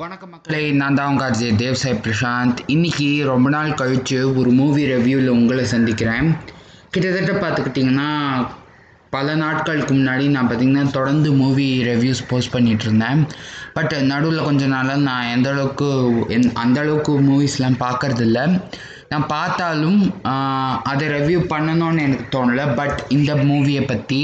வணக்கம் 0.00 0.30
மக்களே. 0.32 0.60
நான் 0.80 0.96
தான் 0.98 1.08
உங்கள் 1.10 1.30
அஜய் 1.30 1.50
தேவ் 1.60 1.78
சாய் 1.80 1.98
பிரசாந்த். 2.04 2.60
இன்றைக்கி 2.74 3.08
ரொம்ப 3.30 3.48
நாள் 3.54 3.74
கழித்து 3.80 4.18
ஒரு 4.40 4.50
மூவி 4.58 4.82
ரிவ்யூவில் 4.90 5.32
உங்களை 5.34 5.64
சந்திக்கிறேன். 5.72 6.28
கிட்டத்தட்ட 6.92 7.32
பார்த்துக்கிட்டிங்கன்னா 7.42 8.10
பல 9.14 9.34
நாட்களுக்கு 9.42 9.94
முன்னாடி 9.94 10.26
நான் 10.34 10.48
பார்த்திங்கன்னா 10.50 10.84
தொடர்ந்து 10.96 11.30
மூவி 11.40 11.66
ரிவ்யூஸ் 11.88 12.22
போஸ்ட் 12.30 12.54
பண்ணிகிட்டு 12.54 12.86
இருந்தேன். 12.88 13.20
பட் 13.74 13.94
நடுவில் 14.12 14.46
கொஞ்ச 14.48 14.70
நாளாக 14.74 15.02
நான் 15.08 15.32
எந்த 15.34 15.50
அளவுக்கு 15.54 15.90
எந் 16.36 16.48
அந்த 16.62 16.80
அளவுக்கு 16.84 17.14
மூவிஸ்லாம் 17.28 17.80
பார்க்கறதில்ல. 17.84 18.46
நான் 19.12 19.28
பார்த்தாலும் 19.34 20.00
அதை 20.92 21.08
ரிவ்யூ 21.16 21.42
பண்ணணும்னு 21.52 22.06
எனக்கு 22.08 22.26
தோணலை. 22.36 22.66
பட் 22.80 22.98
இந்த 23.18 23.34
மூவியை 23.50 23.84
பற்றி 23.92 24.22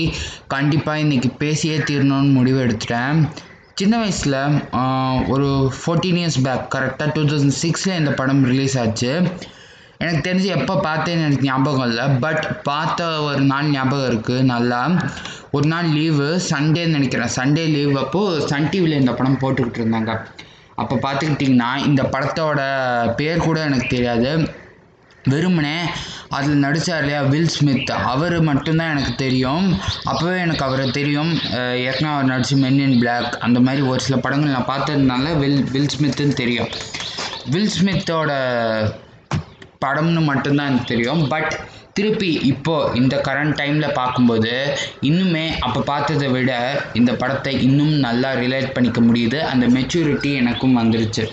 கண்டிப்பாக 0.56 1.04
இன்றைக்கி 1.04 1.32
பேசியே 1.44 1.78
தீரணும்னு 1.90 2.32
முடிவு 2.38 2.60
எடுத்துட்டேன். 2.66 3.20
சின்ன 3.78 3.94
வயசில் 4.02 4.36
ஒரு 5.32 5.48
ஃபோர்டீன் 5.78 6.16
இயர்ஸ் 6.20 6.38
பேக் 6.46 6.64
கரெக்டாக 6.74 7.08
டூ 7.16 7.22
தௌசண்ட் 7.30 7.56
சிக்ஸில் 7.62 7.98
இந்த 7.98 8.12
படம் 8.20 8.40
ரிலீஸ் 8.50 8.74
ஆச்சு. 8.82 9.10
எனக்கு 10.02 10.20
தெரிஞ்சு 10.28 10.48
எப்போ 10.56 10.74
பார்த்தேன்னு 10.86 11.24
எனக்கு 11.26 11.46
ஞாபகம் 11.48 11.86
இல்லை. 11.90 12.06
பட் 12.24 12.44
பார்த்த 12.68 13.06
ஒரு 13.28 13.42
நாள் 13.50 13.70
ஞாபகம் 13.76 14.08
இருக்குது 14.10 14.48
நல்லா. 14.52 14.80
ஒரு 15.56 15.66
நாள் 15.72 15.88
லீவு 15.98 16.28
சண்டேன்னு 16.50 16.96
நினைக்கிறேன். 16.98 17.32
சண்டே 17.38 17.64
லீவ் 17.76 17.94
அப்போது 18.04 18.42
சன் 18.50 18.68
டிவியில் 18.72 19.00
இந்த 19.02 19.14
படம் 19.20 19.40
போட்டுக்கிட்டு 19.42 19.82
இருந்தாங்க. 19.82 20.14
அப்போ 20.82 20.96
பார்த்துக்கிட்டிங்கன்னா 21.06 21.70
இந்த 21.88 22.02
படத்தோட 22.14 22.60
பேர் 23.20 23.46
கூட 23.48 23.58
எனக்கு 23.70 23.88
தெரியாது. 23.96 24.32
வெறுமனே 25.34 25.78
அதில் 26.36 26.62
நடித்தார் 26.64 27.02
இல்லையா 27.02 27.20
வில் 27.32 27.52
ஸ்மித் 27.54 27.90
அவர் 28.12 28.36
மட்டும்தான் 28.48 28.92
எனக்கு 28.94 29.14
தெரியும். 29.24 29.66
அப்போவே 30.10 30.36
எனக்கு 30.46 30.64
அவரை 30.66 30.86
தெரியும். 30.98 31.32
ஏற்கனவே 31.86 32.14
அவர் 32.14 32.30
நடிச்சு 32.32 32.56
மென் 32.62 32.80
இன் 32.86 32.98
பிளாக் 33.02 33.32
அந்த 33.46 33.60
மாதிரி 33.66 33.82
ஒரு 33.92 34.00
சில 34.06 34.18
படங்கள் 34.26 34.54
நான் 34.56 34.70
பார்த்ததுனால 34.72 35.34
வில் 35.42 35.62
வில் 35.74 35.92
ஸ்மித்துன்னு 35.96 36.36
தெரியும். 36.42 36.70
வில் 37.54 37.74
ஸ்மித்தோட 37.78 38.30
படம்னு 39.84 40.22
மட்டும்தான் 40.30 40.70
எனக்கு 40.70 40.92
தெரியும். 40.94 41.22
பட் 41.34 41.52
திருப்பி 41.96 42.30
இப்போது 42.50 42.90
இந்த 42.98 43.14
கரண்ட் 43.28 43.56
டைமில் 43.60 43.94
பார்க்கும்போது 44.00 44.52
இன்னுமே 45.08 45.46
அப்போ 45.66 45.80
பார்த்ததை 45.92 46.28
விட 46.34 46.52
இந்த 47.00 47.12
படத்தை 47.22 47.54
இன்னும் 47.68 47.94
நல்லா 48.06 48.30
ரிலேட் 48.42 48.74
பண்ணிக்க 48.76 49.00
முடியுது. 49.08 49.40
அந்த 49.52 49.66
மெச்சூரிட்டி 49.76 50.32
எனக்கும் 50.42 50.78
வந்துருச்சு. 50.80 51.24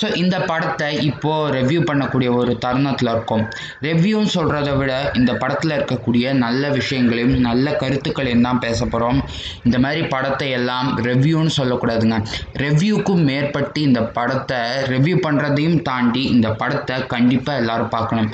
ஸோ 0.00 0.08
இந்த 0.22 0.36
படத்தை 0.50 0.88
இப்போது 1.08 1.52
ரெவ்யூ 1.56 1.80
பண்ணக்கூடிய 1.88 2.28
ஒரு 2.40 2.52
தருணத்தில் 2.64 3.10
இருக்கோம். 3.14 3.44
ரெவ்யூன்னு 3.88 4.32
சொல்கிறத 4.36 4.70
விட 4.80 4.92
இந்த 5.20 5.32
படத்தில் 5.42 5.74
இருக்கக்கூடிய 5.78 6.32
நல்ல 6.44 6.62
விஷயங்களையும் 6.78 7.34
நல்ல 7.48 7.74
கருத்துக்களையும் 7.82 8.46
தான் 8.48 8.62
பேச 8.66 8.78
போகிறோம் 8.84 9.18
இந்த 9.66 9.76
மாதிரி 9.84 10.02
படத்தை 10.14 10.48
எல்லாம் 10.58 10.88
ரெவ்யூன்னு 11.08 11.52
சொல்லக்கூடாதுங்க. 11.58 12.18
ரெவ்யூக்கும் 12.64 13.22
மேற்பட்டு 13.30 13.80
இந்த 13.88 14.02
படத்தை 14.18 14.60
ரெவ்யூ 14.94 15.18
பண்ணுறதையும் 15.26 15.82
தாண்டி 15.90 16.24
இந்த 16.36 16.48
படத்தை 16.62 16.96
கண்டிப்பாக 17.14 17.60
எல்லோரும் 17.62 17.94
பார்க்கணும். 17.96 18.30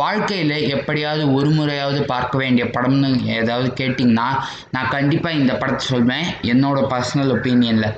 வாழ்க்கையில் 0.00 0.56
எப்படியாவது 0.76 1.24
ஒரு 1.36 1.50
முறையாவது 1.58 2.00
பார்க்க 2.10 2.40
வேண்டிய 2.40 2.64
படம்னு 2.74 3.08
ஏதாவது 3.36 3.68
கேட்டிங்கன்னா 3.80 4.26
நான் 4.74 4.92
கண்டிப்பாக 4.96 5.40
இந்த 5.40 5.52
படத்தை 5.60 5.84
சொல்வேன். 5.92 6.26
என்னோட 6.52 6.78
பர்சனல் 6.92 7.32
ஒப்பீனியனில் 7.36 7.94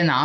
ஏன்னா 0.00 0.18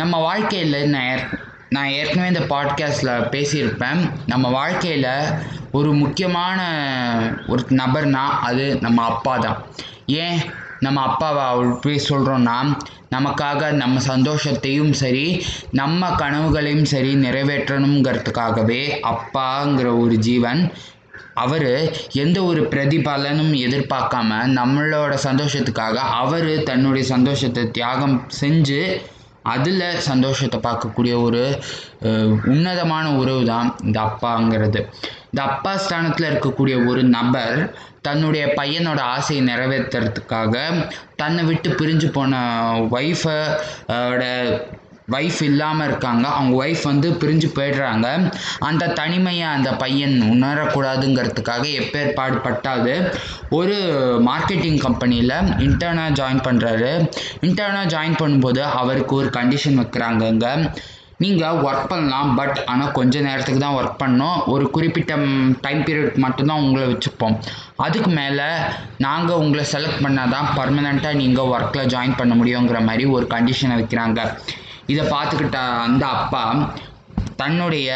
நம்ம 0.00 0.14
வாழ்க்கையில் 0.26 0.76
நான் 0.92 1.24
நான் 1.72 1.94
ஏற்கனவே 1.98 2.30
இந்த 2.32 2.42
பாட்காஸ்ட்டில் 2.54 3.26
பேசியிருப்பேன். 3.34 4.00
நம்ம 4.26 4.48
வாழ்க்கையில் 4.48 5.06
ஒரு 5.72 5.90
முக்கியமான 5.94 6.60
ஒரு 7.48 7.62
நபர்னா 7.70 8.24
அது 8.42 8.64
நம்ம 8.80 9.04
அப்பா 9.04 9.34
தான். 9.38 9.58
ஏன் 10.06 10.38
நம்ம 10.80 11.00
அப்பாவை 11.00 11.42
அப்படி 11.70 11.96
சொல்கிறோன்னா 12.08 12.58
நமக்காக 13.10 13.70
நம்ம 13.72 14.00
சந்தோஷத்தையும் 14.06 14.92
சரி 14.92 15.26
நம்ம 15.70 16.08
கனவுகளையும் 16.08 16.84
சரி 16.84 17.14
நிறைவேற்றணுங்கிறதுக்காகவே 17.14 18.82
அப்பாங்கிற 19.12 20.00
ஒரு 20.00 20.16
ஜீவன். 20.18 20.62
அவர் 21.34 21.68
எந்த 22.12 22.38
ஒரு 22.44 22.62
பிரதிபலனும் 22.70 23.52
எதிர்பார்க்காம 23.66 24.30
நம்மளோட 24.58 25.12
சந்தோஷத்துக்காக 25.24 25.98
அவர் 26.22 26.50
தன்னுடைய 26.62 27.06
சந்தோஷத்தை 27.06 27.70
தியாகம் 27.70 28.18
செஞ்சு 28.40 28.80
அதில் 29.42 29.98
சந்தோஷத்தை 30.00 30.60
பார்க்கக்கூடிய 30.60 31.22
ஒரு 31.22 31.42
உன்னதமான 32.44 33.12
உறவு 33.12 33.44
தான் 33.44 33.76
இந்த 33.82 34.00
அப்பாங்கிறது. 34.00 34.80
இந்த 35.30 35.42
அப்பா 35.42 35.76
ஸ்தானத்தில் 35.76 36.28
இருக்கக்கூடிய 36.30 36.86
ஒரு 36.86 37.02
நபர் 37.02 37.74
தன்னுடைய 38.02 38.54
பையனோட 38.56 38.98
ஆசையை 38.98 39.46
நிறைவேற்றுறதுக்காக 39.46 40.54
தன்னை 41.16 41.44
விட்டு 41.44 41.70
பிரிஞ்சு 41.70 42.10
போன 42.12 42.40
ஒய்ஃபோட 42.90 44.22
ஒய்ஃப் 45.16 45.40
இல்லாமல் 45.48 45.86
இருக்காங்க. 45.88 46.24
அவங்க 46.36 46.54
ஒய்ஃப் 46.64 46.84
வந்து 46.90 47.08
பிரிஞ்சு 47.22 47.48
போயிடுறாங்க. 47.56 48.06
அந்த 48.68 48.90
தனிமையை 49.00 49.46
அந்த 49.56 49.72
பையன் 49.82 50.16
உணரக்கூடாதுங்கிறதுக்காக 50.32 51.66
எப்பேற்பாடு 51.80 52.38
பட்டாது 52.46 52.94
ஒரு 53.60 53.76
மார்க்கெட்டிங் 54.30 54.80
கம்பெனியில் 54.86 55.36
இன்டர்னாக 55.66 56.16
ஜாயின் 56.20 56.46
பண்ணுறாரு 56.48 56.92
இன்டர்னாக 57.48 57.92
ஜாயின் 57.96 58.20
பண்ணும்போது 58.22 58.62
அவருக்கு 58.80 59.14
ஒரு 59.20 59.30
கண்டிஷன் 59.38 59.80
வைக்கிறாங்கங்க. 59.82 60.48
நீங்கள் 61.22 61.58
ஒர்க் 61.66 61.90
பண்ணலாம் 61.90 62.30
பட் 62.38 62.56
ஆனால் 62.70 62.94
கொஞ்ச 62.96 63.20
நேரத்துக்கு 63.26 63.60
தான் 63.64 63.76
ஒர்க் 63.80 64.00
பண்ணோம் 64.02 64.38
ஒரு 64.52 64.64
குறிப்பிட்ட 64.76 65.16
டைம் 65.64 65.82
பீரியட் 65.88 66.16
மட்டும்தான் 66.24 66.62
உங்களை 66.64 66.86
வச்சுப்போம். 66.92 67.36
அதுக்கு 67.84 68.10
மேலே 68.18 68.48
நாங்கள் 69.06 69.40
உங்களை 69.42 69.64
செலக்ட் 69.74 70.02
பண்ணால் 70.06 70.34
தான் 70.34 70.48
பர்மனெண்ட்டாக 70.58 71.20
நீங்கள் 71.22 71.50
ஒர்க்கில் 71.54 71.90
ஜாயின் 71.94 72.18
பண்ண 72.20 72.34
முடியுங்கிற 72.40 72.80
மாதிரி 72.88 73.04
ஒரு 73.16 73.28
கண்டிஷனை 73.34 73.76
வைக்கிறாங்க. 73.80 74.20
இதை 74.92 75.04
பார்த்துக்கிட்ட 75.12 75.58
அந்த 75.84 76.04
அப்பா 76.14 76.44
தன்னுடைய 77.40 77.88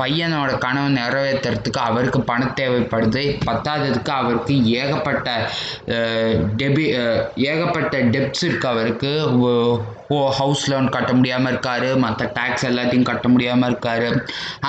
பையனோட 0.00 0.50
கனவு 0.64 0.90
நிறைவேற்றுறதுக்கு 1.00 1.80
அவருக்கு 1.88 2.20
பணம் 2.30 2.56
தேவைப்படுது. 2.60 3.24
பத்தாததுக்கு 3.48 4.12
அவருக்கு 4.20 4.54
ஏகப்பட்ட 4.80 5.30
டெபி 6.60 6.86
ஏகப்பட்ட 7.50 7.98
டெப்ஸ் 8.14 8.44
இருக்குது 8.48 8.72
அவருக்கு. 8.74 9.12
ஓ 10.14 10.16
ஹவுஸ் 10.38 10.64
லோன் 10.70 10.88
கட்ட 10.94 11.10
முடியாமல் 11.18 11.50
இருக்காரு. 11.52 11.90
மற்ற 12.04 12.24
டேக்ஸ் 12.38 12.66
எல்லாத்தையும் 12.70 13.08
கட்ட 13.10 13.26
முடியாமல் 13.34 13.68
இருக்காரு. 13.70 14.08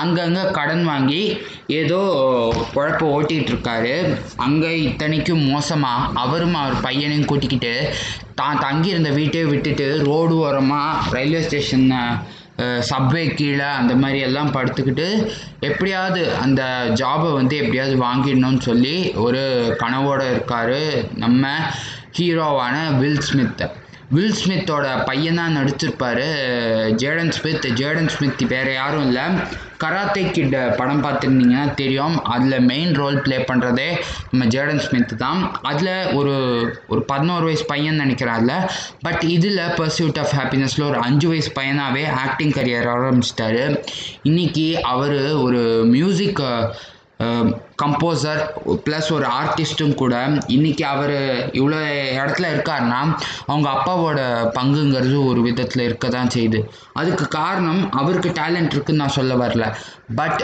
அங்கங்கே 0.02 0.44
கடன் 0.58 0.84
வாங்கி 0.90 1.22
ஏதோ 1.80 2.00
குழப்ப 2.76 3.02
ஓட்டிகிட்டு 3.16 3.52
இருக்காரு. 3.54 3.94
அங்கே 4.46 4.70
இத்தனைக்கும் 4.88 5.44
மோசமாக 5.52 6.08
அவரும் 6.24 6.56
அவர் 6.62 6.84
பையனையும் 6.86 7.28
கூட்டிக்கிட்டு 7.32 7.74
தான் 8.40 8.62
தங்கியிருந்த 8.64 9.10
வீட்டையே 9.18 9.44
விட்டுட்டு 9.52 9.86
ரோடு 10.08 10.34
ஓரமாக 10.46 11.12
ரயில்வே 11.14 11.42
ஸ்டேஷனை 11.46 12.00
சப்வே 12.90 13.22
கீழே 13.34 13.68
அந்த 13.70 13.94
மாதிரி 13.94 14.18
எல்லாம் 14.20 14.52
படுத்துக்கிட்டு 14.52 15.08
எப்படியாவது 15.60 16.22
அந்த 16.36 16.62
ஜாபை 16.94 17.32
வந்து 17.32 17.56
எப்படியாவது 17.56 17.96
வாங்கிடணும்னு 18.04 18.60
சொல்லி 18.60 19.12
ஒரு 19.16 19.42
கனவோடு 19.78 20.26
இருக்கார் 20.30 20.78
நம்ம 21.14 21.42
ஹீரோவான 22.18 22.76
வில் 22.98 23.20
ஸ்மித் 23.20 23.64
வில் 24.10 24.34
ஸ்மித்தோட 24.44 25.04
பையனாக 25.04 25.60
நடிச்சிருப்பார். 25.60 26.24
ஜேடன் 27.02 27.30
ஸ்மித் 27.30 27.64
ஜேடன் 27.80 28.08
ஸ்மித் 28.08 28.42
வேறு 28.48 28.72
யாரும் 28.72 29.06
இல்லை. 29.06 29.22
கராத்தே 29.78 30.30
கிட் 30.30 30.76
படம் 30.76 31.02
பார்த்துருந்தீங்கன்னா 31.04 31.74
தெரியும். 31.74 32.24
அதில் 32.24 32.60
மெயின் 32.60 32.94
ரோல் 32.94 33.20
ப்ளே 33.22 33.36
பண்ணுறதே 33.36 33.88
நம்ம 34.30 34.46
ஜேடன் 34.46 34.78
ஸ்மித் 34.78 35.18
தான். 35.18 35.58
அதில் 35.62 36.12
ஒரு 36.12 36.34
ஒரு 36.88 37.02
பதினோரு 37.02 37.44
வயசு 37.44 37.64
பையன் 37.64 37.94
நினைக்கிறேன் 37.94 38.50
பட் 39.00 39.22
இதில் 39.22 39.58
பர்சியூட் 39.58 40.18
ஆஃப் 40.18 40.34
ஹாப்பினஸில் 40.38 40.88
ஒரு 40.88 40.98
அஞ்சு 40.98 41.28
வயசு 41.28 41.52
பையனாகவே 41.60 42.10
ஆக்டிங் 42.10 42.52
கரியர் 42.52 42.90
ஆரம்பிச்சிட்டாரு. 42.96 43.84
இன்றைக்கி 44.24 44.80
அவர் 44.80 45.32
ஒரு 45.32 45.84
மியூசிக் 45.84 46.40
கம்போசர் 47.80 48.40
ப்ளஸ் 48.84 49.08
ஒரு 49.16 49.26
ஆர்டிஸ்ட்டும் 49.40 49.94
கூட 50.00 50.14
இன்னைக்கு 50.56 50.84
அவர் 50.86 51.14
இவ்வளோ 51.58 51.78
இடத்துல 52.18 52.46
இருக்காருன்னா 52.54 53.00
அவங்க 53.50 53.68
அப்பாவோட 53.74 54.18
பங்குங்கிறது 54.58 55.18
ஒரு 55.30 55.40
விதத்தில் 55.46 55.84
இருக்க 55.86 56.08
தான் 56.16 56.32
செய்யுது. 56.34 56.60
அதுக்கு 57.00 57.26
காரணம் 57.38 57.80
அவருக்கு 58.00 58.30
டேலண்ட் 58.40 58.74
இருக்குன்னு 58.74 59.02
நான் 59.04 59.16
சொல்ல 59.18 59.34
வரல. 59.44 59.66
பட் 60.20 60.42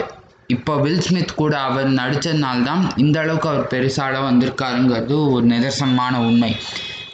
இப்போ 0.55 0.73
வில் 0.85 1.03
ஸ்மித் 1.07 1.39
கூட 1.41 1.53
அவர் 1.67 1.89
நடித்ததுனால 1.99 2.63
தான் 2.69 2.81
இந்த 3.03 3.17
அளவுக்கு 3.23 3.49
அவர் 3.51 3.69
பெருசால 3.73 4.23
வந்திருக்காருங்கிறது 4.29 5.17
ஒரு 5.35 5.45
நிதர்சனமான 5.53 6.15
உண்மை. 6.29 6.51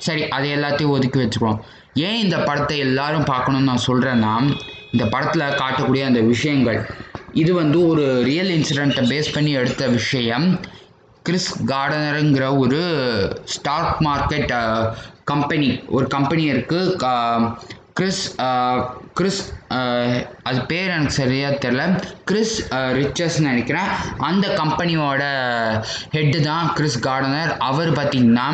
சரி 0.08 0.24
அதை 0.38 0.48
எல்லாத்தையும் 0.58 0.96
ஒதுக்கி 0.98 1.20
வச்சுக்குவோம். 1.20 1.60
ஏன் 2.08 2.20
இந்த 2.24 2.38
படத்தை 2.48 2.78
எல்லாரும் 2.88 3.30
பார்க்கணும்னு 3.34 3.70
நான் 3.72 3.88
சொல்கிறேன்னா 3.90 4.34
இந்த 4.94 5.06
படத்தில் 5.14 5.58
காட்டக்கூடிய 5.62 6.04
அந்த 6.10 6.22
விஷயங்கள். 6.34 6.80
இது 7.42 7.52
வந்து 7.62 7.78
ஒரு 7.92 8.06
ரியல் 8.30 8.52
இன்சிடெண்ட்டை 8.58 9.04
பேஸ் 9.12 9.34
பண்ணி 9.36 9.52
எடுத்த 9.62 9.84
விஷயம். 10.00 10.48
கிறிஸ் 11.28 11.52
கார்டனருங்கிற 11.72 12.46
ஒரு 12.64 12.82
ஸ்டாக் 13.54 13.96
மார்க்கெட் 14.08 14.54
கம்பெனி 15.32 15.70
ஒரு 15.98 16.06
கம்பெனி 16.16 16.44
இருக்குது 16.52 17.10
கிறிஸ் 18.00 18.24
கிறிஸ் 19.18 19.40
அது 20.50 20.60
பேர் 20.70 20.94
எனக்கு 20.96 21.16
சரியாக 21.20 21.58
தெரில 21.64 21.84
கிறிஸ் 22.30 22.54
ரிச்சர்ஸ்னு 23.00 23.48
நினைக்கிறேன். 23.50 23.90
அந்த 24.28 24.46
கம்பெனியோட 24.60 25.24
ஹெட்டு 26.16 26.40
தான் 26.50 26.72
கிறிஸ் 26.78 27.00
கார்டனர் 27.08 27.52
அவர் 27.70 27.92
பார்த்திங்கன்னா 27.98 28.48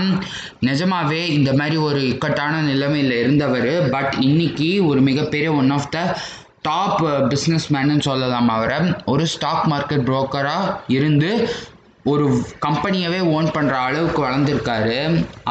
நிஜமாவே 0.70 1.22
இந்த 1.38 1.54
மாதிரி 1.60 1.78
ஒரு 1.90 2.02
இக்கட்டான 2.12 2.64
நிலைமையில் 2.72 3.16
இருந்தவர். 3.24 3.72
பட் 3.96 4.16
இன்னைக்கு 4.30 4.70
ஒரு 4.90 5.02
மிகப்பெரிய 5.10 5.52
one 5.62 5.72
of 5.78 5.92
the 5.98 6.02
top 6.68 7.04
business 7.32 7.68
மேன்னு 7.76 8.06
சொல்லலாம் 8.10 8.50
அவரை? 8.56 8.80
ஒரு 9.14 9.24
ஸ்டாக் 9.34 9.66
மார்க்கெட் 9.72 10.08
புரோக்கராக 10.10 10.74
இருந்து 10.98 11.30
ஒரு 12.12 12.26
கம்பெனியவே 12.66 13.20
ஓன் 13.36 13.48
பண்ணுற 13.54 13.76
அளவுக்கு 13.86 14.20
வளர்ந்துருக்காரு. 14.26 14.98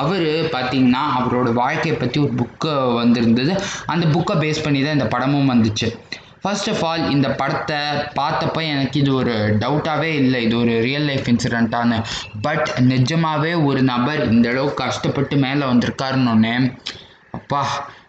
அவர் 0.02 0.26
பார்த்திங்கன்னா 0.54 1.04
அவரோட 1.18 1.48
வாழ்க்கையை 1.62 1.94
பற்றி 2.00 2.18
ஒரு 2.24 2.34
புக்கு 2.40 2.72
வந்திருந்தது. 2.94 3.52
அந்த 3.92 4.04
புக்கை 4.14 4.36
பேஸ் 4.42 4.62
பண்ணி 4.66 4.82
தான் 4.82 4.96
இந்த 4.98 5.08
படமும் 5.14 5.50
வந்துச்சு. 5.52 5.88
ஃபர்ஸ்ட் 6.42 6.70
ஆஃப் 6.72 6.84
ஆல் 6.88 7.02
இந்த 7.14 7.28
படத்தை 7.40 7.78
பார்த்தப்ப 8.18 8.62
எனக்கு 8.72 8.96
இது 9.02 9.12
ஒரு 9.20 9.34
டவுட்டாகவே 9.62 10.10
இல்லை. 10.22 10.40
இது 10.46 10.56
ஒரு 10.62 10.72
ரியல் 10.86 11.06
லைஃப் 11.10 11.28
இன்சிடெண்ட்டானு 11.32 11.98
பட் 12.46 12.68
நிஜமாகவே 12.92 13.52
ஒரு 13.68 13.82
நபர் 13.92 14.22
இந்த 14.32 14.48
அளவுக்கு 14.54 14.82
கஷ்டப்பட்டு 14.84 15.36
மேலே 15.44 15.64
வந்திருக்காருன்னொன்னே 15.72 16.54
அப்பா 17.38 17.62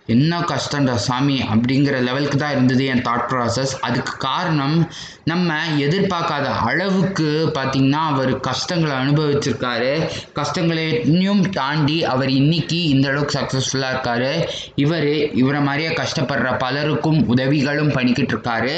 என்ன 0.06 0.40
கஷ்டம்டா 0.40 0.96
சாமி 0.96 1.42
அப்படிங்கிற 1.54 1.96
லெவலுக்கு 2.02 2.38
தான் 2.38 2.52
இருந்தது 2.52 2.86
என் 2.86 3.02
தாட் 3.02 3.28
ப்ராசஸ் 3.30 3.74
அதுக்கு 3.82 4.14
காரணம் 4.18 4.76
நம்ம 5.24 5.56
எதிர்பார்க்காத 5.78 6.48
அளவுக்கு 6.70 7.52
பார்த்திங்கன்னா 7.54 8.02
அவர் 8.12 8.40
கஷ்டங்களை 8.40 8.96
அனுபவிச்சிருக்காரு. 8.96 10.10
கஷ்டங்களையும் 10.34 11.50
தாண்டி 11.50 12.04
அவர் 12.04 12.30
இன்னைக்கு 12.30 12.88
இந்த 12.90 13.10
அளவுக்கு 13.10 13.40
சக்ஸஸ்ஃபுல்லாக 13.40 13.94
இருக்காரு. 13.96 14.32
இவர் 14.76 15.10
இவரை 15.34 15.62
மாதிரியே 15.62 15.90
கஷ்டப்படுற 15.90 16.60
பலருக்கும் 16.60 17.28
உதவிகளும் 17.28 17.92
பண்ணிக்கிட்டு 17.92 18.36
இருக்காரு. 18.36 18.78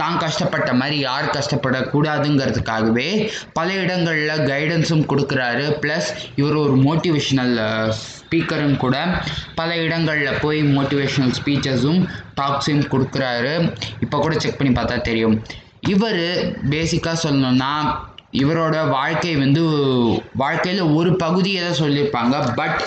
தான் 0.00 0.18
கஷ்டப்பட்ட 0.24 0.70
மாதிரி 0.80 0.96
யார் 1.08 1.26
கஷ்டப்படக்கூடாதுங்கிறதுக்காகவே 1.36 3.08
பல 3.58 3.68
இடங்களில் 3.82 4.44
கைடன்ஸும் 4.50 5.04
கொடுக்குறாரு. 5.12 5.64
ப்ளஸ் 5.82 6.10
இவர் 6.40 6.58
ஒரு 6.64 6.76
மோட்டிவேஷ்னல் 6.86 7.54
ஸ்பீக்கரும் 8.02 8.76
கூட. 8.84 8.96
பல 9.60 9.70
இடங்களில் 9.86 10.38
போய் 10.44 10.60
மோட்டிவேஷ்னல் 10.76 11.34
ஸ்பீச்சஸும் 11.38 12.00
டாக்ஸையும் 12.40 12.86
கொடுக்குறாரு. 12.92 13.54
இப்போ 14.04 14.16
கூட 14.24 14.34
செக் 14.44 14.58
பண்ணி 14.60 14.74
பார்த்தா 14.78 14.98
தெரியும். 15.10 15.36
இவர் 15.94 16.22
பேசிக்காக 16.74 17.16
சொல்லணும்னா 17.26 17.72
இவரோட 18.40 18.76
வாழ்க்கை 18.96 19.30
வந்து 19.44 19.62
வாழ்க்கையில் 20.42 20.82
ஒரு 20.98 21.10
பகுதியை 21.22 21.60
தான் 21.66 21.80
சொல்லியிருப்பாங்க. 21.82 22.34
பட் 22.60 22.80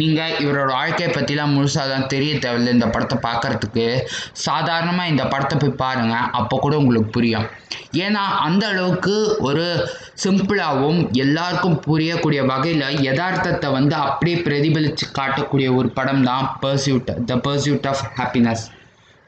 நீங்கள் 0.00 0.34
இவரோட 0.44 0.70
வாழ்க்கையை 0.78 1.10
பற்றிலாம் 1.14 1.54
முழுசாக 1.56 1.86
தான் 1.92 2.08
தெரிய 2.12 2.32
தேவையில்லை 2.44 2.72
இந்த 2.76 2.88
படத்தை 2.94 3.16
பார்க்கறதுக்கு. 3.26 3.86
சாதாரணமாக 4.46 5.12
இந்த 5.12 5.24
படத்தை 5.32 5.56
போய் 5.62 5.80
பாருங்கள் 5.84 6.28
அப்போ 6.40 6.56
கூட 6.64 6.74
உங்களுக்கு 6.82 7.10
புரியும். 7.16 7.46
ஏன்னா 8.04 8.22
அந்த 8.46 8.64
அளவுக்கு 8.72 9.14
ஒரு 9.48 9.66
சிம்பிளாகவும் 10.24 11.00
எல்லாருக்கும் 11.24 11.78
புரியக்கூடிய 11.86 12.40
வகையில் 12.52 13.02
யதார்த்தத்தை 13.08 13.70
வந்து 13.78 13.96
அப்படியே 14.06 14.36
பிரதிபலித்து 14.46 15.06
காட்டக்கூடிய 15.18 15.68
ஒரு 15.80 15.90
படம் 15.98 16.24
தான் 16.30 16.46
pursuit 16.64 17.10
the 17.30 17.36
pursuit 17.48 17.88
of 17.92 18.04
happiness 18.18 18.64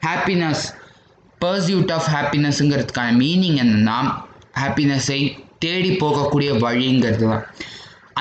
happiness 0.07 0.65
pursuit 1.45 1.91
of 1.97 2.09
ஹாப்பினஸ்ங்கிறதுக்கான 2.15 3.15
meaning 3.23 3.59
என்னென்னா 3.63 3.99
ஹாப்பினஸை 4.61 5.19
தேடி 5.63 5.91
போகக்கூடிய 6.03 6.51
வழிங்கிறது 6.63 7.25
தான். 7.31 7.43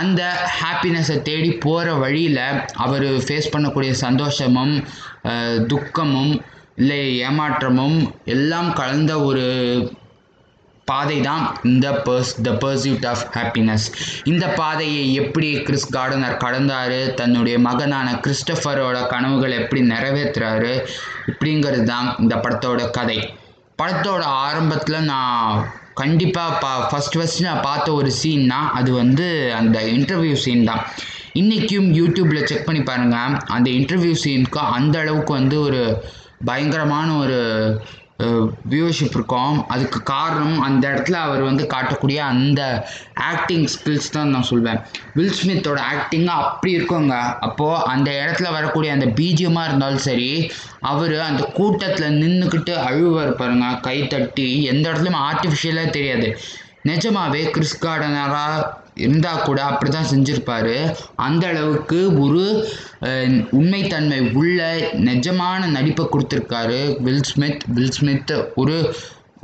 அந்த 0.00 0.22
ஹாப்பினஸை 0.60 1.22
தேடி 1.22 1.50
போகிற 1.58 1.94
வழியில் 1.94 2.42
அவர் 2.76 3.06
ஃபேஸ் 3.20 3.52
பண்ணக்கூடிய 3.52 3.90
சந்தோஷமும் 4.00 4.74
துக்கமும் 5.66 6.34
இல்லை 6.76 7.00
ஏமாற்றமும் 7.20 7.98
எல்லாம் 8.24 8.72
கலந்த 8.72 9.12
ஒரு 9.20 9.44
பாதை 10.88 11.20
தான் 11.20 11.42
இந்த 11.62 11.88
purse 12.06 12.30
the 12.42 12.50
pursuit 12.62 13.04
of 13.06 13.24
happiness 13.34 13.84
இந்த 14.24 14.46
பாதையை 14.50 15.14
எப்படி 15.14 15.48
கிறிஸ் 15.62 15.92
கார்டனர் 15.96 16.36
கடந்தார் 16.36 16.96
தன்னுடைய 17.14 17.58
மகனான 17.58 18.14
கிறிஸ்டஃபரோட 18.24 19.06
கனவுகளை 19.06 19.58
எப்படி 19.58 19.82
நிறைவேற்றுறாரு 19.90 20.72
இப்படிங்கிறது 21.26 21.82
தான் 21.82 22.08
இந்த 22.18 22.36
படத்தோட 22.36 22.90
கதை. 22.90 23.18
படத்தோட 23.82 24.22
ஆரம்பத்தில் 24.40 25.04
நான் 25.04 25.60
கண்டிப்பாக 26.00 26.58
பா 26.62 26.72
ஃபஸ்ட் 26.90 27.16
ஃபஸ்ட்டு 27.16 27.46
நான் 27.46 27.62
பார்த்த 27.62 27.92
ஒரு 27.92 28.10
சீன்னா 28.22 28.58
அது 28.78 28.90
வந்து 28.92 29.26
அந்த 29.60 29.78
இன்டர்வியூ 29.96 30.36
சீன் 30.44 30.64
தான். 30.64 30.82
இன்றைக்கும் 31.32 31.88
யூடியூப்பில் 31.94 32.48
செக் 32.50 32.66
பண்ணி 32.66 32.82
பாருங்கள் 32.82 33.36
அந்த 33.48 33.68
இன்டர்வியூ 33.70 34.14
சீனுக்கு 34.24 34.60
அந்த 34.76 34.96
அளவுக்கு 34.98 35.32
வந்து 35.32 35.56
ஒரு 35.60 35.80
பயங்கரமான 36.44 37.08
ஒரு 37.16 37.38
வியூவர்ஷிப் 38.70 39.16
இருக்கும் 39.18 39.66
அதுக்கு 39.66 40.02
காரணம் 40.02 40.60
அந்த 40.60 40.82
இடத்துல 40.88 41.16
அவர் 41.26 41.42
வந்து 41.42 41.64
காட்டக்கூடிய 41.74 42.16
அந்த 42.32 42.88
ஆக்டிங் 43.14 43.66
ஸ்கில்ஸ் 43.74 44.10
தான் 44.12 44.28
நான் 44.28 44.48
சொல்வேன். 44.50 44.80
வில் 45.14 45.36
ஸ்மித்தோட 45.40 45.80
ஆக்டிங்காக 45.92 46.44
அப்படி 46.44 46.72
இருக்குங்க. 46.78 47.16
அப்போது 47.40 47.84
அந்த 47.84 48.10
இடத்துல 48.24 48.50
வரக்கூடிய 48.52 48.92
அந்த 48.92 49.06
பீஜியமாக 49.06 49.68
இருந்தாலும் 49.68 50.04
சரி 50.08 50.30
அவர் 50.80 51.14
அந்த 51.20 51.42
கூட்டத்தில் 51.42 52.18
நின்றுக்கிட்டு 52.22 52.74
அழுவார் 52.88 53.38
பாருங்க 53.40 53.68
கை 53.80 54.06
தட்டி. 54.06 54.62
எந்த 54.64 54.84
இடத்துலையும் 54.90 55.24
ஆர்டிஃபிஷியலாக 55.28 55.90
தெரியாது. 55.90 56.28
நிஜமாவே 56.88 57.42
கிறிஸ் 57.50 57.86
கார்டனராக 57.86 58.66
இருந்தால் 59.04 59.44
கூட 59.48 59.60
அப்படி 59.70 59.90
தான் 59.90 60.10
செஞ்சுருப்பாரு. 60.12 60.76
அந்த 61.28 61.44
அளவுக்கு 61.52 62.00
ஒரு 62.24 62.44
உண்மைத்தன்மை 63.60 64.20
உள்ள 64.40 64.60
நிஜமான 65.08 65.70
நடிப்பை 65.76 66.06
கொடுத்துருக்காரு 66.12 66.80
வில் 67.06 67.26
ஸ்மித் 67.32 67.64
வில் 67.76 67.96
ஸ்மித் 67.98 68.34
ஒரு 68.62 68.76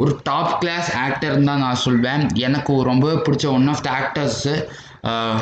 ஒரு 0.02 0.12
டாப் 0.28 0.54
கிளாஸ் 0.62 0.88
ஆக்டர்னு 1.04 1.48
தான் 1.50 1.62
நான் 1.66 1.84
சொல்வேன். 1.84 2.22
எனக்கு 2.46 2.72
ரொம்பவே 2.90 3.16
பிடிச்ச 3.26 3.46
ஒன் 3.58 3.68
ஆஃப் 3.74 3.84
த 3.86 3.90
ஆக்டர்ஸு 4.00 4.54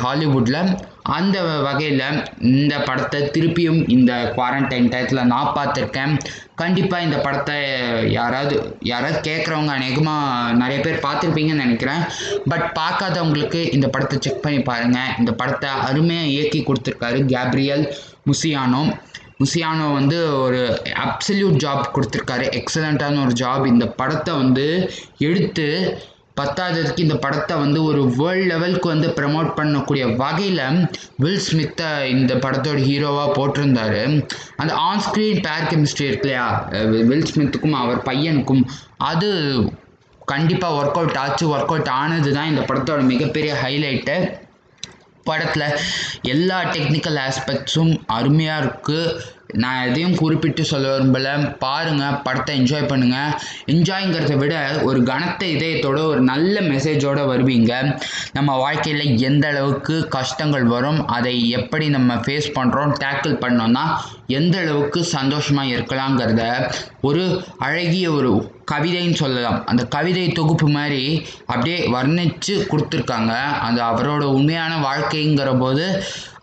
ஹாலிவுட்டில் 0.03 0.59
அந்த 1.17 1.37
வகையில் 1.41 2.03
இந்த 2.39 2.75
படத்தை 2.77 3.19
திருப்பியும் 3.35 3.89
இந்த 3.89 4.33
குவாரண்டைன் 4.35 4.89
டயத்தில் 4.91 5.29
நான் 5.31 5.53
பார்த்துருக்கேன். 5.57 6.13
கண்டிப்பாக 6.55 7.03
இந்த 7.03 7.17
படத்தை 7.17 7.55
யாராவது 8.11 8.77
யாராவது 8.79 9.17
கேட்குறவங்க 9.29 9.73
அநேகமாக 9.77 10.53
நிறைய 10.53 10.81
பேர் 10.81 11.05
பார்த்துருப்பீங்கன்னு 11.05 11.65
நினைக்கிறேன். 11.65 12.03
பட் 12.45 12.65
பார்க்காதவங்களுக்கு 12.79 13.73
இந்த 13.73 13.87
படத்தை 13.87 14.17
செக் 14.19 14.41
பண்ணி 14.41 14.59
பாருங்கள் 14.59 15.13
இந்த 15.19 15.33
படத்தை 15.33 15.69
அருமையாக 15.69 16.27
இயக்கி 16.27 16.61
கொடுத்துருக்காரு 16.61 17.25
கேப்ரியல் 17.25 17.85
முசியானோ. 18.31 18.83
முசியானோ 19.39 19.93
வந்து 19.93 20.39
ஒரு 20.41 20.81
அப்சல்யூட் 21.05 21.61
ஜாப் 21.63 21.93
கொடுத்துருக்காரு. 21.95 22.45
எக்ஸலண்ட்டான 22.59 23.21
ஒரு 23.25 23.33
ஜாப் 23.43 23.65
இந்த 23.67 23.87
படத்தை 23.87 24.35
வந்து 24.35 24.93
எடுத்து 25.17 25.67
பத்தாததுக்கு 26.39 27.05
இந்த 27.05 27.17
படத்தை 27.23 27.55
வந்து 27.63 27.79
ஒரு 27.89 28.01
வேர்ல்ட் 28.17 28.49
லெவலுக்கு 28.51 28.87
வந்து 28.93 29.07
ப்ரமோட் 29.19 29.49
பண்ணக்கூடிய 29.59 30.03
வகையில் 30.21 30.61
வில் 31.23 31.43
ஸ்மித்தை 31.47 31.89
இந்த 32.15 32.33
படத்தோட 32.45 32.79
ஹீரோவாக 32.89 33.35
போட்டிருந்தாரு. 33.37 34.01
அந்த 34.61 34.71
ஆன் 34.87 35.03
ஸ்க்ரீன் 35.05 35.43
பேர் 35.47 35.67
கெமிஸ்ட்ரி 35.71 36.07
இருக்கு 36.09 36.29
இல்லையா? 36.29 36.47
வில் 37.09 37.29
ஸ்மித்துக்கும் 37.31 37.77
அவர் 37.83 38.01
பையனுக்கும் 38.09 38.63
அது 39.11 39.29
கண்டிப்பாக 40.33 40.77
ஒர்க் 40.79 40.99
அவுட் 41.01 41.21
ஆச்சு. 41.23 41.45
ஒர்க் 41.55 41.71
அவுட் 41.73 41.93
ஆனது 42.01 42.29
தான் 42.37 42.51
இந்த 42.53 42.63
படத்தோட 42.69 43.01
மிகப்பெரிய 43.13 43.53
ஹைலைட்டு 43.63 44.17
படத்தில் 45.29 45.77
எல்லா 46.33 46.57
டெக்னிக்கல் 46.73 47.17
ஆஸ்பெக்ட்ஸும் 47.27 47.93
அருமையாக 48.17 48.63
இருக்குது 48.63 49.13
நான் 49.63 49.81
எதையும் 49.87 50.15
குறிப்பிட்டு 50.21 50.63
சொல்ல 50.71 50.85
விரும்பல. 50.93 51.29
பாருங்கள் 51.57 52.17
படத்தை 52.25 52.53
என்ஜாய் 52.61 52.89
பண்ணுங்கள் 52.91 53.33
என்ஜாய்ங்கிறத 53.73 54.35
விட 54.43 54.55
ஒரு 54.89 54.99
கனத்த 55.03 55.45
இதயத்தோட 55.55 55.99
ஒரு 56.11 56.21
நல்ல 56.31 56.55
மெசேஜோடு 56.71 57.23
வருவீங்க. 57.33 57.73
நம்ம 58.37 58.57
வாழ்க்கையில் 58.57 59.05
எந்த 59.29 59.45
அளவுக்கு 59.47 59.95
கஷ்டங்கள் 60.17 60.65
வரும் 60.75 60.99
அதை 61.17 61.35
எப்படி 61.59 61.87
நம்ம 61.89 62.13
ஃபேஸ் 62.25 62.49
பண்ணுறோம் 62.57 62.93
டேக்கிள் 63.03 63.35
பண்ணோம்னா 63.45 63.85
எந்த 64.39 64.55
அளவுக்கு 64.63 64.99
சந்தோஷமாக 65.15 65.73
இருக்கலாங்கிறத 65.75 66.43
ஒரு 67.07 67.23
அழகிய 67.57 68.05
ஒரு 68.11 68.29
கவிதைன்னு 68.71 69.17
சொல்லலாம். 69.21 69.57
அந்த 69.65 69.81
கவிதை 69.95 70.23
தொகுப்பு 70.37 70.67
மாதிரி 70.69 71.03
அப்படியே 71.45 71.79
வர்ணித்து 71.95 72.53
கொடுத்துருக்காங்க. 72.71 73.33
அந்த 73.67 73.79
அவரோட 73.89 74.23
உண்மையான 74.37 74.73
வாழ்க்கைங்கிற 74.87 75.51
போது 75.59 75.85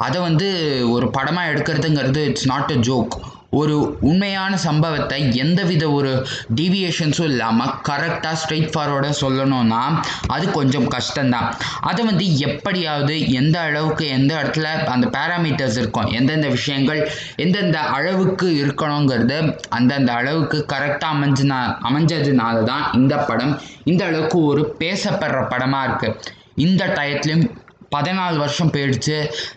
அதை 0.02 0.18
வந்து 0.21 0.49
ஒரு 0.90 1.11
படமாக 1.11 1.50
எடுக்கிறதுங்கிறது 1.52 2.23
இட்ஸ் 2.25 2.49
நாட் 2.49 2.73
அ 2.73 2.80
ஜோக் 2.82 3.14
ஒரு 3.54 3.75
உண்மையான 4.00 4.52
சம்பவத்தை 4.56 5.18
எந்தவித 5.37 5.85
ஒரு 5.90 6.11
டீவியேஷன்ஸும் 6.54 7.26
இல்லாமல் 7.26 7.73
கரெக்டாக 7.88 8.37
ஸ்ட்ரெயிட் 8.42 8.71
ஃபார்வர்டாக 8.73 9.14
சொல்லணும்னா 9.21 9.80
அது 10.26 10.44
கொஞ்சம் 10.50 10.87
கஷ்டம்தான். 10.88 11.49
அதை 11.80 12.02
வந்து 12.04 12.26
எப்படியாவது 12.38 13.14
எந்த 13.32 13.56
அளவுக்கு 13.61 14.04
எந்த 14.09 14.32
இடத்துல 14.35 14.71
அந்த 14.87 15.06
பேராமீட்டர்ஸ் 15.16 15.78
இருக்கும் 15.78 16.09
எந்தெந்த 16.12 16.49
விஷயங்கள் 16.49 17.00
எந்தெந்த 17.37 17.78
அளவுக்கு 17.97 18.49
இருக்கணுங்கிறது 18.62 19.38
அந்தந்த 19.71 20.12
அளவுக்கு 20.12 20.61
கரெக்டாக 20.73 21.14
அமைஞ்சுனா 21.14 21.59
அமைஞ்சதுனால 21.88 22.64
தான் 22.64 22.87
இந்த 22.92 23.16
படம் 23.23 23.54
இந்த 23.85 24.04
அளவுக்கு 24.04 24.40
ஒரு 24.44 24.64
பேசப்படுற 24.80 25.42
படமாக 25.49 25.88
இருக்குது 25.88 26.16
இந்த 26.56 26.82
டயத்துலையும் 26.97 27.47
பதினாலு 27.94 28.37
வருஷம் 28.42 28.72
போயிடுச்சு. 28.75 29.16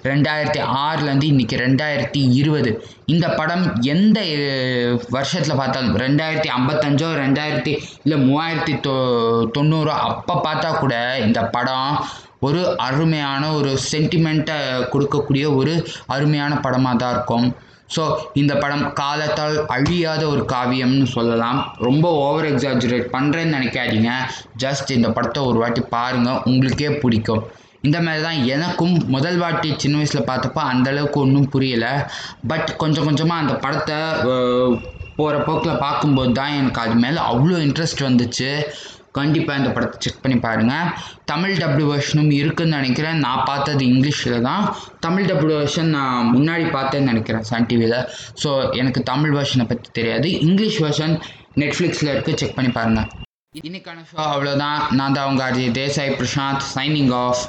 ரெண்டாயிரத்தி 0.10 0.62
ஆறுலேருந்து 0.84 1.28
இன்றைக்கி 1.34 1.58
ரெண்டாயிரத்தி 1.66 2.22
இருபது. 2.40 2.72
இந்த 3.14 3.26
படம் 3.40 3.66
எந்த 3.94 4.20
வருஷத்தில் 5.16 5.60
பார்த்தாலும் 5.62 5.98
ரெண்டாயிரத்தி 6.06 6.52
ஐம்பத்தஞ்சோ 6.58 7.10
ரெண்டாயிரத்தி 7.24 7.74
இல்லை 8.06 8.20
மூவாயிரத்தி 8.28 8.76
தொ 8.88 8.96
தொண்ணூறோ 9.58 9.96
அப்போ 10.10 10.36
பார்த்தா 10.48 10.72
கூட 10.84 10.96
இந்த 11.26 11.42
படம் 11.58 11.92
ஒரு 12.48 12.62
அருமையான 12.88 13.44
ஒரு 13.58 13.72
சென்டிமெண்ட்டை 13.92 14.58
கொடுக்கக்கூடிய 14.94 15.46
ஒரு 15.60 15.74
அருமையான 16.16 16.54
படமாக 16.66 17.00
தான் 17.02 17.14
இருக்கும். 17.16 17.48
ஸோ 17.96 18.04
இந்த 18.42 18.54
படம் 18.62 18.86
காலத்தால் 19.00 19.58
அழியாத 19.76 20.22
ஒரு 20.34 20.44
காவியம்னு 20.54 21.08
சொல்லலாம். 21.16 21.60
ரொம்ப 21.88 22.06
ஓவர் 22.24 22.48
எக்ஸாஜுரேட் 22.52 23.06
பண்ணுறேன்னு 23.16 23.56
நினைக்காதீங்க. 23.58 24.12
ஜஸ்ட் 24.64 24.92
இந்த 24.98 25.10
படத்தை 25.18 25.44
ஒரு 25.50 25.60
வாட்டி 25.64 25.84
பாருங்கள் 25.96 26.42
உங்களுக்கே 26.52 26.90
பிடிக்கும். 27.04 27.44
இந்த 27.86 27.98
மாதிரி 28.06 28.22
தான் 28.28 28.42
எனக்கும் 28.56 28.96
முதல் 29.16 29.40
வாட்டி 29.44 29.70
சின்ன 29.84 29.96
வயசில் 30.00 30.28
பார்த்தப்போ 30.32 30.62
அந்தளவுக்கு 30.72 31.18
ஒன்றும் 31.26 31.50
புரியலை. 31.54 31.94
பட் 32.52 32.70
கொஞ்சம் 32.82 33.08
கொஞ்சமாக 33.10 33.44
அந்த 33.44 33.56
படத்தை 33.66 33.98
போகிற 35.20 35.36
போக்கில் 35.48 35.82
பார்க்கும்போது 35.86 36.32
தான் 36.42 36.56
எனக்கு 36.60 36.82
அது 36.86 36.96
மேலே 37.06 37.20
அவ்வளோ 37.32 37.58
இன்ட்ரெஸ்ட் 37.66 38.06
வந்துச்சு. 38.10 38.50
கண்டிப்பாக 39.18 39.60
இந்த 39.60 39.70
படத்தை 39.76 39.98
செக் 40.04 40.22
பண்ணி 40.24 40.38
பாருங்கள் 40.46 40.90
தமிழ் 41.32 41.54
டப்டு 41.60 41.84
வெர்ஷனும் 41.92 42.32
இருக்குதுன்னு 42.40 42.80
நினைக்கிறேன். 42.80 43.22
நான் 43.26 43.46
பார்த்தது 43.50 43.84
இங்கிலீஷில் 43.92 44.46
தான். 44.48 44.64
தமிழ் 45.06 45.28
டப்டு 45.30 45.54
வெர்ஷன் 45.60 45.92
நான் 45.98 46.32
முன்னாடி 46.36 46.66
பார்த்தேன்னு 46.78 47.12
நினைக்கிறேன் 47.12 47.46
சன் 47.52 47.68
டிவியில் 47.70 48.00
ஸோ 48.42 48.50
எனக்கு 48.82 49.02
தமிழ் 49.12 49.36
வெர்ஷனை 49.38 49.68
பற்றி 49.72 49.90
தெரியாது. 50.00 50.30
இங்கிலீஷ் 50.48 50.80
வெர்ஷன் 50.86 51.16
நெட்ஃப்ளிக்ஸில் 51.64 52.14
இருக்குது 52.14 52.40
செக் 52.42 52.58
பண்ணி 52.58 52.72
பாருங்கள் 52.80 53.10
இன்னைக்கான 53.68 54.02
ஷோ 54.08 54.24
அவ்வளோதான் 54.32 54.80
நான் 55.00 55.16
தான் 55.18 55.28
உங்கள் 55.32 55.48
அஜய் 55.50 55.76
தேசாய் 55.78 56.18
பிரசாந்த் 56.20 56.66
சைனிங் 56.76 57.14
ஆஃப் 57.26 57.44